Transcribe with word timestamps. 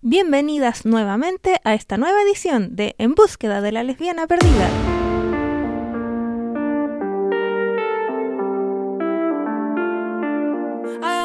Bienvenidas 0.00 0.86
nuevamente 0.86 1.60
a 1.64 1.74
esta 1.74 1.98
nueva 1.98 2.22
edición 2.22 2.76
de 2.76 2.94
En 2.96 3.14
búsqueda 3.14 3.60
de 3.60 3.72
la 3.72 3.82
lesbiana 3.82 4.26
perdida. 4.26 4.70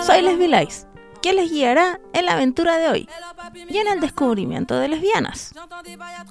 Soy 0.04 0.22
Lesbi 0.22 0.50
Lice, 0.50 0.86
que 1.22 1.32
les 1.32 1.50
guiará 1.50 2.02
en 2.12 2.26
la 2.26 2.34
aventura 2.34 2.78
de 2.78 2.90
hoy 2.90 3.10
y 3.70 3.78
en 3.78 3.88
el 3.88 4.00
descubrimiento 4.00 4.78
de 4.78 4.88
lesbianas. 4.88 5.54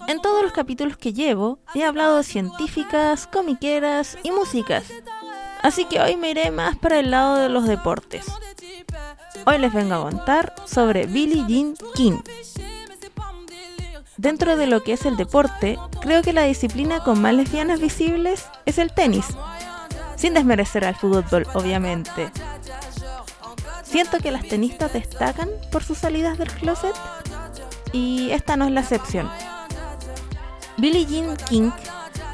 En 0.07 0.21
todos 0.21 0.43
los 0.43 0.53
capítulos 0.53 0.97
que 0.97 1.13
llevo 1.13 1.59
he 1.75 1.85
hablado 1.85 2.19
de 2.19 2.25
científicas, 2.25 3.27
comiqueras 3.27 4.19
y 4.23 4.31
músicas, 4.31 4.85
así 5.63 5.85
que 5.87 6.01
hoy 6.01 6.17
me 6.17 6.31
iré 6.31 6.51
más 6.51 6.77
para 6.77 6.99
el 6.99 7.11
lado 7.11 7.37
de 7.37 7.49
los 7.49 7.67
deportes. 7.67 8.27
Hoy 9.47 9.59
les 9.59 9.73
vengo 9.73 9.95
a 9.95 10.03
contar 10.11 10.55
sobre 10.67 11.07
Billie 11.07 11.45
Jean 11.47 11.75
King. 11.95 12.21
Dentro 14.17 14.57
de 14.57 14.67
lo 14.67 14.83
que 14.83 14.93
es 14.93 15.05
el 15.07 15.17
deporte, 15.17 15.79
creo 16.01 16.23
que 16.23 16.33
la 16.33 16.45
disciplina 16.45 17.03
con 17.03 17.21
más 17.21 17.35
lesbianas 17.35 17.81
visibles 17.81 18.47
es 18.65 18.79
el 18.79 18.93
tenis, 18.93 19.27
sin 20.17 20.35
desmerecer 20.35 20.85
al 20.85 20.95
fútbol, 20.95 21.47
obviamente. 21.53 22.31
Siento 23.95 24.19
que 24.19 24.33
las 24.33 24.43
tenistas 24.49 24.93
destacan 24.93 25.49
por 25.71 25.85
sus 25.85 25.99
salidas 25.99 26.37
del 26.37 26.51
closet 26.51 26.97
y 27.93 28.33
esta 28.33 28.57
no 28.57 28.65
es 28.65 28.73
la 28.73 28.81
excepción. 28.81 29.31
Billie 30.77 31.07
Jean 31.07 31.37
King 31.49 31.71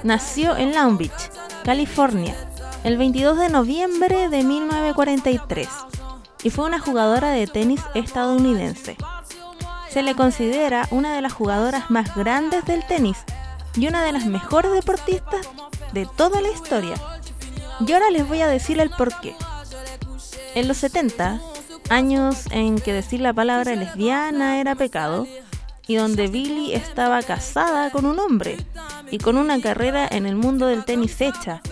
nació 0.03 0.57
en 0.57 0.75
Long 0.75 0.97
Beach, 0.97 1.31
California, 1.63 2.35
el 2.83 2.97
22 2.97 3.39
de 3.39 3.51
noviembre 3.51 4.31
de 4.31 4.43
1943 4.43 5.69
y 6.45 6.49
fue 6.49 6.65
una 6.65 6.79
jugadora 6.79 7.29
de 7.29 7.47
tenis 7.47 7.83
estadounidense. 7.93 8.97
Se 9.91 10.03
le 10.03 10.15
considera 10.15 10.89
una 10.91 11.15
de 11.15 11.21
las 11.21 11.35
jugadoras 11.35 11.91
más 11.91 12.17
grandes 12.17 12.65
del 12.65 12.87
tenis 12.87 13.19
y 13.77 13.87
una 13.87 14.03
de 14.03 14.13
las 14.13 14.25
mejores 14.25 14.73
deportistas 14.73 15.47
de 15.93 16.09
toda 16.17 16.41
la 16.41 16.49
historia. 16.49 16.95
Y 17.87 17.93
ahora 17.93 18.11
les 18.11 18.27
voy 18.27 18.41
a 18.41 18.49
decir 18.49 18.81
el 18.81 18.89
porqué. 18.89 19.37
En 20.57 20.67
los 20.67 20.79
70, 20.79 21.41
años 21.91 22.45
en 22.51 22.79
que 22.81 22.93
decir 22.93 23.21
la 23.21 23.35
palabra 23.35 23.75
lesbiana 23.75 24.61
era 24.61 24.75
pecado, 24.75 25.27
y 25.87 25.97
donde 25.97 26.29
Billy 26.29 26.73
estaba 26.73 27.21
casada 27.23 27.91
con 27.91 28.07
un 28.07 28.21
hombre 28.21 28.57
y 29.11 29.19
con 29.19 29.37
una 29.37 29.61
carrera 29.61 30.07
en 30.09 30.25
el 30.25 30.37
mundo 30.37 30.67
del 30.67 30.85
tenis 30.85 31.21
hecha, 31.21 31.63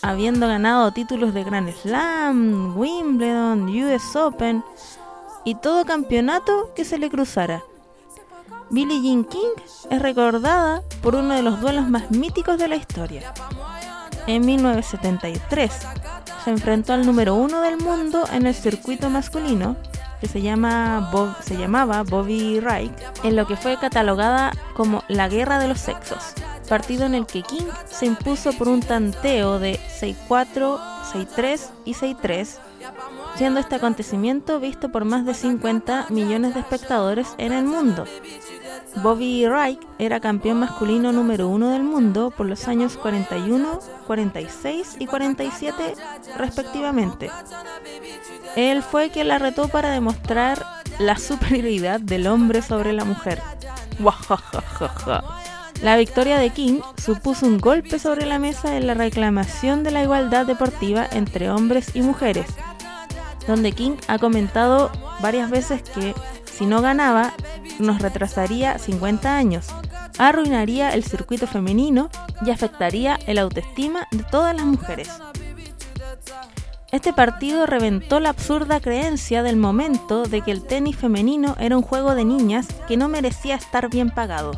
habiendo 0.00 0.48
ganado 0.48 0.90
títulos 0.92 1.34
de 1.34 1.44
Grand 1.44 1.70
Slam, 1.74 2.78
Wimbledon, 2.78 3.68
US 3.68 4.16
Open 4.16 4.64
y 5.44 5.54
todo 5.56 5.84
campeonato 5.84 6.72
que 6.74 6.86
se 6.86 6.98
le 6.98 7.10
cruzara. 7.10 7.62
Billie 8.70 9.02
Jean 9.02 9.24
King 9.24 9.54
es 9.90 10.02
recordada 10.02 10.82
por 11.02 11.14
uno 11.14 11.34
de 11.34 11.42
los 11.42 11.60
duelos 11.60 11.88
más 11.88 12.10
míticos 12.10 12.58
de 12.58 12.68
la 12.68 12.76
historia. 12.76 13.34
En 14.26 14.44
1973, 14.44 15.72
se 16.44 16.50
enfrentó 16.50 16.92
al 16.92 17.06
número 17.06 17.34
uno 17.34 17.60
del 17.60 17.78
mundo 17.78 18.24
en 18.32 18.46
el 18.46 18.54
circuito 18.54 19.10
masculino, 19.10 19.76
que 20.20 20.28
se, 20.28 20.42
llama 20.42 21.10
se 21.42 21.56
llamaba 21.56 22.02
Bobby 22.02 22.60
Wright, 22.60 22.92
en 23.22 23.36
lo 23.36 23.46
que 23.46 23.56
fue 23.56 23.76
catalogada 23.78 24.52
como 24.74 25.04
la 25.08 25.28
guerra 25.28 25.58
de 25.58 25.68
los 25.68 25.80
sexos, 25.80 26.34
partido 26.68 27.06
en 27.06 27.14
el 27.14 27.26
que 27.26 27.42
King 27.42 27.66
se 27.86 28.06
impuso 28.06 28.52
por 28.52 28.68
un 28.68 28.80
tanteo 28.80 29.58
de 29.58 29.78
6-4, 30.00 30.80
6-3 31.12 31.60
y 31.84 31.94
6-3, 31.94 32.48
siendo 33.36 33.60
este 33.60 33.76
acontecimiento 33.76 34.58
visto 34.60 34.90
por 34.90 35.04
más 35.04 35.24
de 35.24 35.34
50 35.34 36.06
millones 36.10 36.54
de 36.54 36.60
espectadores 36.60 37.28
en 37.38 37.52
el 37.52 37.64
mundo. 37.64 38.04
Bobby 38.96 39.46
Wright 39.46 39.80
era 39.98 40.20
campeón 40.20 40.60
masculino 40.60 41.12
número 41.12 41.48
uno 41.48 41.70
del 41.70 41.82
mundo 41.82 42.30
por 42.30 42.46
los 42.46 42.66
años 42.68 42.96
41, 42.96 43.80
46 44.06 44.96
y 44.98 45.06
47 45.06 45.94
respectivamente. 46.36 47.30
Él 48.56 48.82
fue 48.82 49.10
quien 49.10 49.28
la 49.28 49.38
retó 49.38 49.68
para 49.68 49.90
demostrar 49.90 50.64
la 50.98 51.16
superioridad 51.16 52.00
del 52.00 52.26
hombre 52.26 52.62
sobre 52.62 52.92
la 52.92 53.04
mujer. 53.04 53.40
La 55.82 55.96
victoria 55.96 56.38
de 56.38 56.50
King 56.50 56.80
supuso 56.96 57.46
un 57.46 57.58
golpe 57.58 58.00
sobre 58.00 58.26
la 58.26 58.40
mesa 58.40 58.76
en 58.76 58.88
la 58.88 58.94
reclamación 58.94 59.84
de 59.84 59.92
la 59.92 60.02
igualdad 60.02 60.44
deportiva 60.44 61.06
entre 61.12 61.50
hombres 61.50 61.94
y 61.94 62.02
mujeres, 62.02 62.46
donde 63.46 63.70
King 63.70 63.92
ha 64.08 64.18
comentado 64.18 64.90
varias 65.20 65.50
veces 65.50 65.82
que 65.82 66.14
si 66.58 66.66
no 66.66 66.82
ganaba, 66.82 67.34
nos 67.78 68.02
retrasaría 68.02 68.78
50 68.80 69.36
años, 69.36 69.68
arruinaría 70.18 70.92
el 70.92 71.04
circuito 71.04 71.46
femenino 71.46 72.10
y 72.44 72.50
afectaría 72.50 73.16
el 73.28 73.38
autoestima 73.38 74.08
de 74.10 74.24
todas 74.24 74.56
las 74.56 74.66
mujeres. 74.66 75.08
Este 76.90 77.12
partido 77.12 77.66
reventó 77.66 78.18
la 78.18 78.30
absurda 78.30 78.80
creencia 78.80 79.44
del 79.44 79.56
momento 79.56 80.24
de 80.24 80.40
que 80.40 80.50
el 80.50 80.64
tenis 80.64 80.96
femenino 80.96 81.54
era 81.60 81.76
un 81.76 81.82
juego 81.82 82.16
de 82.16 82.24
niñas 82.24 82.66
que 82.88 82.96
no 82.96 83.08
merecía 83.08 83.54
estar 83.54 83.88
bien 83.88 84.10
pagado. 84.10 84.50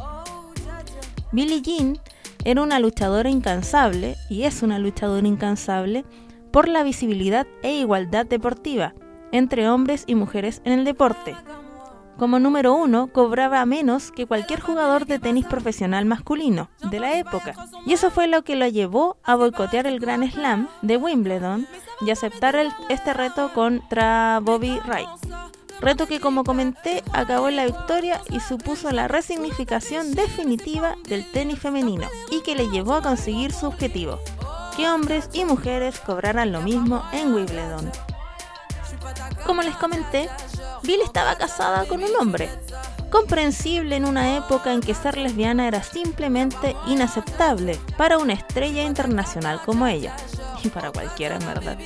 Billie 1.33 1.61
Jean 1.61 1.99
era 2.45 2.63
una 2.63 2.79
luchadora 2.79 3.29
incansable, 3.29 4.17
y 4.31 4.45
es 4.45 4.63
una 4.63 4.79
luchadora 4.79 5.29
incansable, 5.29 6.07
por 6.51 6.67
la 6.67 6.83
visibilidad 6.83 7.47
e 7.63 7.75
igualdad 7.75 8.25
deportiva 8.25 8.95
entre 9.33 9.69
hombres 9.69 10.05
y 10.07 10.15
mujeres 10.15 10.63
en 10.65 10.73
el 10.73 10.85
deporte 10.85 11.37
como 12.21 12.39
número 12.39 12.75
uno, 12.75 13.07
cobraba 13.07 13.65
menos 13.65 14.13
que 14.13 14.27
cualquier 14.27 14.61
jugador 14.61 15.07
de 15.07 15.19
tenis 15.19 15.47
profesional 15.47 16.05
masculino 16.05 16.69
de 16.91 17.01
la 17.01 17.15
época. 17.15 17.55
Y 17.87 17.95
eso 17.95 18.11
fue 18.11 18.27
lo 18.27 18.45
que 18.45 18.57
lo 18.57 18.69
llevó 18.69 19.17
a 19.25 19.37
boicotear 19.37 19.87
el 19.87 20.01
Grand 20.01 20.31
Slam 20.31 20.69
de 20.83 20.99
Wimbledon 20.99 21.67
y 22.03 22.11
aceptar 22.11 22.57
este 22.91 23.15
reto 23.15 23.51
contra 23.55 24.39
Bobby 24.43 24.79
Wright. 24.87 25.09
Reto 25.81 26.07
que, 26.07 26.21
como 26.21 26.45
comenté, 26.45 27.03
acabó 27.15 27.49
en 27.49 27.57
la 27.57 27.65
victoria 27.65 28.21
y 28.29 28.41
supuso 28.41 28.91
la 28.91 29.09
resignificación 29.09 30.13
definitiva 30.13 30.97
del 31.09 31.25
tenis 31.33 31.59
femenino 31.59 32.07
y 32.31 32.43
que 32.43 32.55
le 32.55 32.69
llevó 32.69 32.97
a 32.97 33.03
conseguir 33.03 33.51
su 33.51 33.65
objetivo, 33.65 34.19
que 34.77 34.91
hombres 34.91 35.31
y 35.33 35.47
mujeres 35.47 35.99
cobraran 36.01 36.53
lo 36.53 36.61
mismo 36.61 37.03
en 37.13 37.33
Wimbledon. 37.33 37.91
Como 39.47 39.63
les 39.63 39.75
comenté, 39.77 40.29
Bill 40.83 41.01
estaba 41.03 41.37
casada 41.37 41.87
con 41.87 42.03
un 42.03 42.11
hombre. 42.19 42.49
Comprensible 43.11 43.97
en 43.97 44.05
una 44.05 44.37
época 44.37 44.73
en 44.73 44.81
que 44.81 44.95
ser 44.95 45.17
lesbiana 45.17 45.67
era 45.67 45.83
simplemente 45.83 46.77
inaceptable 46.87 47.79
para 47.97 48.19
una 48.19 48.35
estrella 48.35 48.83
internacional 48.83 49.61
como 49.67 49.87
ella, 49.87 50.15
y 50.63 50.69
para 50.69 50.93
cualquiera 50.93 51.37
en 51.37 51.47
verdad. 51.47 51.79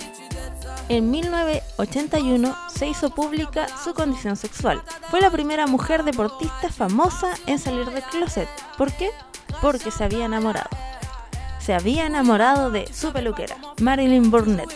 En 0.90 1.10
1981 1.10 2.54
se 2.68 2.88
hizo 2.88 3.10
pública 3.10 3.66
su 3.82 3.94
condición 3.94 4.36
sexual. 4.36 4.82
Fue 5.10 5.22
la 5.22 5.30
primera 5.30 5.66
mujer 5.66 6.04
deportista 6.04 6.68
famosa 6.68 7.32
en 7.46 7.58
salir 7.58 7.90
del 7.90 8.02
closet. 8.02 8.48
¿Por 8.76 8.92
qué? 8.92 9.10
Porque 9.62 9.90
se 9.90 10.04
había 10.04 10.26
enamorado. 10.26 10.68
Se 11.58 11.72
había 11.72 12.04
enamorado 12.04 12.70
de 12.70 12.92
su 12.92 13.12
peluquera, 13.12 13.56
Marilyn 13.80 14.30
Burnett, 14.30 14.68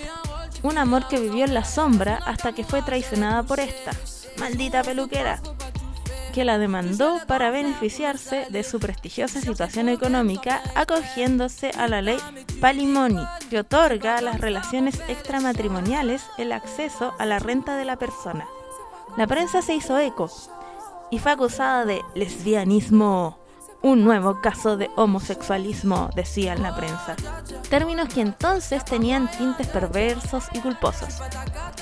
un 0.63 0.79
amor 0.79 1.09
que 1.09 1.21
vivió 1.21 1.45
en 1.45 1.55
la 1.55 1.65
sombra 1.65 2.21
hasta 2.27 2.53
que 2.53 2.65
fue 2.65 2.83
traicionada 2.83 3.43
por 3.43 3.61
esta, 3.61 3.93
maldita 4.39 4.83
peluquera, 4.83 5.41
que 6.33 6.45
la 6.45 6.59
demandó 6.59 7.21
para 7.27 7.51
beneficiarse 7.51 8.47
de 8.51 8.63
su 8.63 8.79
prestigiosa 8.79 9.41
situación 9.41 9.89
económica 9.89 10.63
acogiéndose 10.75 11.71
a 11.71 11.89
la 11.89 12.03
ley 12.03 12.19
Palimony, 12.61 13.27
que 13.51 13.61
otorga 13.61 14.17
a 14.17 14.23
las 14.23 14.41
relaciones 14.41 15.01
extramatrimoniales 15.09 16.23
el 16.37 16.53
acceso 16.53 17.15
a 17.19 17.27
la 17.27 17.39
renta 17.39 17.77
de 17.77 17.85
la 17.85 17.97
persona. 17.97 18.47
La 19.17 19.27
prensa 19.27 19.63
se 19.63 19.75
hizo 19.75 19.99
eco 19.99 20.31
y 21.11 21.19
fue 21.19 21.33
acusada 21.33 21.85
de 21.85 22.03
lesbianismo 22.15 23.39
Un 23.81 24.05
nuevo 24.05 24.41
caso 24.41 24.77
de 24.77 24.91
homosexualismo, 24.97 26.11
decía 26.17 26.53
en 26.53 26.65
la 26.65 26.75
prensa. 26.75 27.15
Términos 27.71 28.09
que 28.13 28.21
entonces 28.21 28.85
tenían 28.85 29.31
tintes 29.31 29.69
perversos 29.69 30.47
y 30.53 30.59
culposos. 30.59 31.21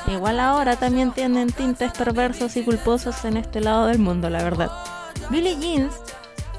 Igual 0.07 0.41
ahora 0.41 0.77
también 0.77 1.13
tienen 1.13 1.51
tintes 1.51 1.93
perversos 1.93 2.57
y 2.57 2.65
culposos 2.65 3.25
en 3.25 3.39
este 3.39 3.61
lado 3.61 3.87
del 3.87 3.99
mundo, 3.99 4.29
la 4.29 4.43
verdad. 4.43 4.71
Billie 5.31 5.57
Jeans 5.57 5.95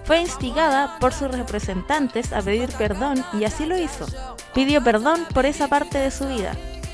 fue 0.05 0.21
instigada 0.21 0.97
por 0.99 1.13
sus 1.13 1.29
representantes 1.29 2.33
a 2.33 2.41
pedir 2.41 2.69
perdón 2.73 3.23
y 3.33 3.43
así 3.43 3.65
lo 3.65 3.77
hizo. 3.77 4.05
Pidió 4.55 4.83
perdón 4.83 5.27
por 5.33 5.45
esa 5.45 5.67
parte 5.67 5.99
de 5.99 6.09
su 6.09 6.27
vida, 6.27 6.53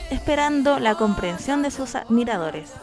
esperando 0.09 0.79
la 0.79 0.95
comprensión 0.95 1.61
de 1.61 1.71
sus 1.71 1.95
admiradores. 1.95 2.73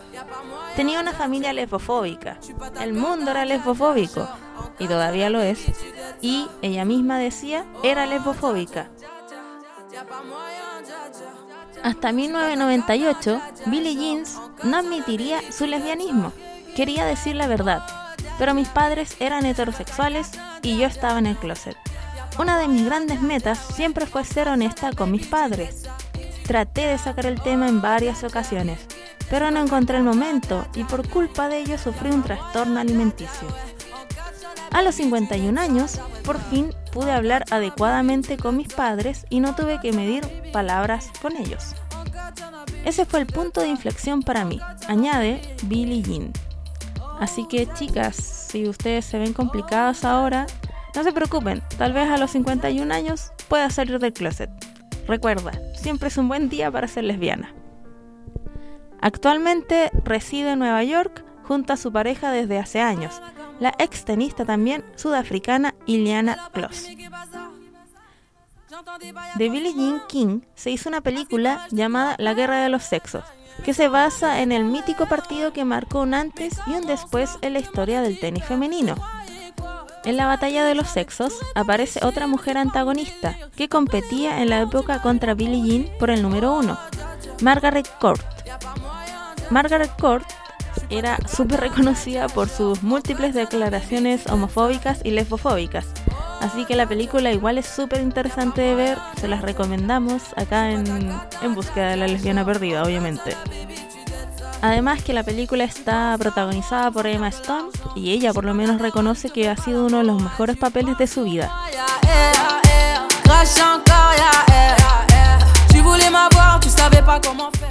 Tenía 0.75 1.01
una 1.01 1.13
familia 1.13 1.53
lesbofóbica, 1.53 2.39
el 2.81 2.95
mundo 2.95 3.33
era 3.33 3.45
lesbofóbico, 3.45 4.27
y 4.81 4.89
todavía 4.89 5.31
lo 5.31 5.41
es, 5.41 5.61
y 6.21 6.49
ella 6.63 6.85
misma 6.85 7.19
decía 7.19 7.65
era 7.85 8.07
lesbofóbica. 8.07 8.89
Hasta 11.83 12.13
1998, 12.13 13.41
Billie 13.67 13.95
Jeans 13.95 14.39
no 14.65 14.79
admitiría 14.79 15.41
su 15.53 15.67
lesbianismo, 15.67 16.33
quería 16.75 17.05
decir 17.05 17.37
la 17.37 17.47
verdad, 17.47 17.83
pero 18.39 18.55
mis 18.55 18.69
padres 18.69 19.17
eran 19.21 19.47
heterosexuales 19.47 20.33
y 20.63 20.79
yo 20.79 20.87
estaba 20.87 21.19
en 21.19 21.27
el 21.27 21.37
closet. 21.37 21.77
Una 22.39 22.59
de 22.59 22.69
mis 22.69 22.85
grandes 22.87 23.21
metas 23.21 23.59
siempre 23.59 24.07
fue 24.07 24.25
ser 24.25 24.49
honesta 24.49 24.93
con 24.93 25.11
mis 25.11 25.27
padres. 25.27 25.85
Traté 26.47 26.87
de 26.87 26.99
sacar 26.99 27.27
el 27.27 27.41
tema 27.41 27.69
en 27.69 27.83
varias 27.83 28.25
ocasiones, 28.25 28.81
pero 29.29 29.51
no 29.51 29.61
encontré 29.61 29.99
el 29.99 30.05
momento 30.05 30.67
y 30.75 30.85
por 30.85 31.09
culpa 31.09 31.49
de 31.49 31.59
ello 31.59 31.79
sufrí 31.79 32.11
un 32.11 32.23
trastorno 32.23 32.81
alimenticio. 32.81 33.49
A 34.73 34.83
los 34.83 34.95
51 34.95 35.61
años, 35.61 36.01
por 36.25 36.39
fin 36.39 36.73
pude 36.93 37.11
hablar 37.11 37.45
adecuadamente 37.51 38.37
con 38.37 38.57
mis 38.57 38.73
padres 38.73 39.27
y 39.29 39.41
no 39.41 39.55
tuve 39.55 39.81
que 39.81 39.93
medir 39.93 40.25
palabras 40.53 41.11
con 41.21 41.37
ellos. 41.37 41.75
Ese 42.85 43.05
fue 43.05 43.21
el 43.21 43.27
punto 43.27 43.61
de 43.61 43.69
inflexión 43.69 44.23
para 44.23 44.45
mí, 44.45 44.61
añade 44.89 45.41
Billie 45.65 46.03
Jean. 46.03 46.33
Así 47.19 47.47
que 47.47 47.67
chicas, 47.75 48.17
si 48.17 48.69
ustedes 48.69 49.05
se 49.05 49.19
ven 49.19 49.33
complicadas 49.33 50.05
ahora, 50.05 50.47
no 50.95 51.05
se 51.05 51.13
preocupen, 51.13 51.63
tal 51.77 51.93
vez 51.93 52.09
a 52.09 52.17
los 52.17 52.31
51 52.31 52.93
años 52.95 53.33
pueda 53.49 53.71
salir 53.71 53.99
del 53.99 54.13
closet. 54.13 54.51
Recuerda, 55.07 55.53
siempre 55.75 56.09
es 56.09 56.17
un 56.17 56.29
buen 56.29 56.49
día 56.49 56.71
para 56.71 56.89
ser 56.89 57.05
lesbiana. 57.05 57.55
Actualmente 59.01 59.91
reside 60.05 60.53
en 60.53 60.61
Nueva 60.61 60.83
York 60.85 61.25
junto 61.43 61.73
a 61.73 61.77
su 61.77 61.93
pareja 61.93 62.31
desde 62.31 62.59
hace 62.59 62.81
años, 62.81 63.21
la 63.61 63.75
ex 63.79 64.05
tenista 64.05 64.45
también 64.45 64.85
sudafricana 64.97 65.75
Iliana 65.87 66.51
Kloss. 66.53 66.87
De 69.37 69.49
Billie 69.49 69.75
Jean 69.75 70.03
King 70.09 70.41
se 70.55 70.71
hizo 70.71 70.89
una 70.89 71.01
película 71.01 71.67
llamada 71.71 72.17
La 72.19 72.35
Guerra 72.35 72.63
de 72.63 72.69
los 72.69 72.83
Sexos, 72.83 73.25
que 73.65 73.75
se 73.75 73.89
basa 73.89 74.41
en 74.41 74.53
el 74.53 74.65
mítico 74.65 75.07
partido 75.07 75.53
que 75.53 75.65
marcó 75.65 76.01
un 76.01 76.15
antes 76.15 76.59
y 76.67 76.71
un 76.71 76.87
después 76.87 77.39
en 77.43 77.53
la 77.53 77.59
historia 77.59 78.01
del 78.01 78.19
tenis 78.19 78.45
femenino. 78.45 78.95
En 80.05 80.17
la 80.17 80.27
batalla 80.27 80.65
de 80.65 80.75
los 80.75 80.89
sexos 80.89 81.35
aparece 81.55 82.01
otra 82.03 82.27
mujer 82.27 82.57
antagonista 82.57 83.37
que 83.55 83.69
competía 83.69 84.41
en 84.41 84.49
la 84.49 84.63
época 84.63 85.03
contra 85.03 85.35
Billie 85.35 85.63
Jean 85.63 85.99
por 85.99 86.09
el 86.09 86.23
número 86.23 86.55
uno, 86.55 86.79
Margaret 87.43 87.87
Court. 87.99 88.23
Margaret 89.51 89.91
Court 90.01 90.27
era 90.89 91.19
súper 91.27 91.61
reconocida 91.61 92.29
por 92.29 92.49
sus 92.49 92.83
múltiples 92.83 93.35
declaraciones 93.35 94.27
homofóbicas 94.27 95.01
y 95.05 95.11
lesbofóbicas. 95.11 95.87
Así 96.41 96.65
que 96.65 96.75
la 96.75 96.87
película 96.87 97.33
igual 97.33 97.59
es 97.59 97.67
súper 97.67 98.01
interesante 98.01 98.63
de 98.63 98.75
ver, 98.75 98.99
se 99.21 99.29
las 99.29 99.43
recomendamos 99.43 100.23
acá 100.37 100.71
en, 100.71 100.87
en 101.43 101.55
Búsqueda 101.55 101.91
de 101.91 101.97
la 101.97 102.07
Lesbiana 102.07 102.45
Perdida, 102.45 102.83
obviamente. 102.83 103.37
Además 104.63 105.03
que 105.03 105.13
la 105.13 105.23
película 105.23 105.65
está 105.65 106.17
protagonizada 106.19 106.91
por 106.91 107.07
Emma 107.07 107.29
Stone 107.29 107.71
y 107.95 108.11
ella 108.11 108.33
por 108.33 108.45
lo 108.45 108.53
menos 108.55 108.81
reconoce 108.81 109.31
que 109.31 109.49
ha 109.49 109.57
sido 109.57 109.87
uno 109.87 109.99
de 109.99 110.05
los 110.05 110.21
mejores 110.21 110.57
papeles 110.57 110.99
de 110.99 111.07
su 111.07 111.25
vida. 111.25 111.51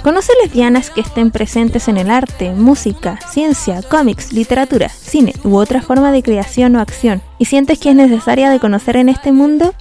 Conoce 0.02 0.32
lesbianas 0.42 0.90
que 0.90 1.02
estén 1.02 1.30
presentes 1.30 1.86
en 1.88 1.98
el 1.98 2.10
arte, 2.10 2.52
música, 2.52 3.18
ciencia, 3.28 3.82
cómics, 3.82 4.32
literatura, 4.32 4.88
cine 4.88 5.34
u 5.44 5.56
otra 5.56 5.82
forma 5.82 6.10
de 6.10 6.22
creación 6.22 6.74
o 6.76 6.80
acción 6.80 7.20
y 7.38 7.44
sientes 7.44 7.78
que 7.78 7.90
es 7.90 7.96
necesaria 7.96 8.48
de 8.48 8.60
conocer 8.60 8.96
en 8.96 9.10
este 9.10 9.30
mundo? 9.30 9.74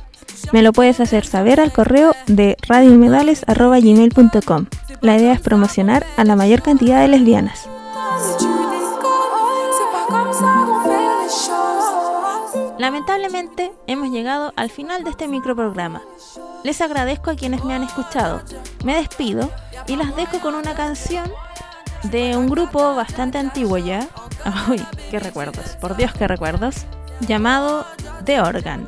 Me 0.51 0.61
lo 0.61 0.73
puedes 0.73 0.99
hacer 0.99 1.25
saber 1.25 1.61
al 1.61 1.71
correo 1.71 2.13
de 2.27 2.57
radiomedales.gmail.com. 2.67 4.65
La 4.99 5.17
idea 5.17 5.31
es 5.33 5.39
promocionar 5.39 6.05
a 6.17 6.25
la 6.25 6.35
mayor 6.35 6.61
cantidad 6.61 6.99
de 6.99 7.07
lesbianas. 7.07 7.69
Lamentablemente 12.79 13.73
hemos 13.87 14.09
llegado 14.09 14.53
al 14.55 14.69
final 14.69 15.03
de 15.03 15.09
este 15.09 15.27
microprograma. 15.27 16.01
Les 16.63 16.79
agradezco 16.79 17.29
a 17.29 17.35
quienes 17.35 17.65
me 17.65 17.73
han 17.73 17.83
escuchado. 17.83 18.41
Me 18.85 18.95
despido 18.95 19.51
y 19.85 19.97
las 19.97 20.15
dejo 20.15 20.39
con 20.39 20.55
una 20.55 20.73
canción 20.75 21.29
de 22.03 22.37
un 22.37 22.47
grupo 22.47 22.95
bastante 22.95 23.37
antiguo 23.37 23.77
ya. 23.77 24.07
Uy, 24.69 24.81
qué 25.11 25.19
recuerdos, 25.19 25.75
por 25.81 25.97
Dios 25.97 26.13
qué 26.13 26.25
recuerdos. 26.29 26.85
Llamado 27.19 27.85
The 28.23 28.39
Organ. 28.39 28.87